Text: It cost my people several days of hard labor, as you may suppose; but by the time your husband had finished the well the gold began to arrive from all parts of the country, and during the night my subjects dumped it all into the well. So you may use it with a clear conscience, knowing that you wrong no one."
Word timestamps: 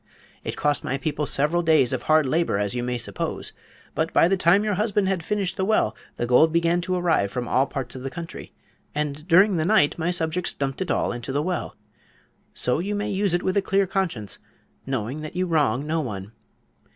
It 0.43 0.55
cost 0.57 0.83
my 0.83 0.97
people 0.97 1.27
several 1.27 1.61
days 1.61 1.93
of 1.93 2.01
hard 2.01 2.25
labor, 2.25 2.57
as 2.57 2.73
you 2.73 2.81
may 2.81 2.97
suppose; 2.97 3.53
but 3.93 4.11
by 4.11 4.27
the 4.27 4.35
time 4.35 4.63
your 4.63 4.73
husband 4.73 5.07
had 5.07 5.23
finished 5.23 5.57
the 5.57 5.63
well 5.63 5.95
the 6.17 6.25
gold 6.25 6.51
began 6.51 6.81
to 6.81 6.95
arrive 6.95 7.31
from 7.31 7.47
all 7.47 7.67
parts 7.67 7.93
of 7.93 8.01
the 8.01 8.09
country, 8.09 8.51
and 8.95 9.27
during 9.27 9.57
the 9.57 9.63
night 9.63 9.99
my 9.99 10.09
subjects 10.09 10.55
dumped 10.55 10.81
it 10.81 10.89
all 10.89 11.11
into 11.11 11.31
the 11.31 11.43
well. 11.43 11.75
So 12.55 12.79
you 12.79 12.95
may 12.95 13.11
use 13.11 13.35
it 13.35 13.43
with 13.43 13.55
a 13.57 13.61
clear 13.61 13.85
conscience, 13.85 14.39
knowing 14.87 15.21
that 15.21 15.35
you 15.35 15.45
wrong 15.45 15.85
no 15.85 15.99
one." 16.01 16.31